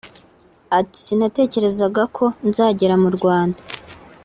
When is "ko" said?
2.15-2.25